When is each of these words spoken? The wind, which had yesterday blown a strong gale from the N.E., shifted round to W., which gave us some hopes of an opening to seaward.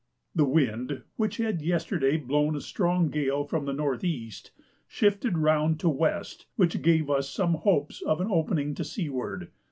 The 0.33 0.45
wind, 0.45 1.03
which 1.15 1.37
had 1.37 1.61
yesterday 1.61 2.17
blown 2.17 2.55
a 2.55 2.61
strong 2.61 3.11
gale 3.11 3.43
from 3.43 3.65
the 3.65 3.71
N.E., 3.73 4.31
shifted 4.87 5.37
round 5.37 5.79
to 5.81 5.89
W., 5.95 6.23
which 6.55 6.81
gave 6.81 7.07
us 7.07 7.29
some 7.29 7.53
hopes 7.53 8.01
of 8.01 8.19
an 8.19 8.29
opening 8.31 8.73
to 8.73 8.83
seaward. 8.83 9.51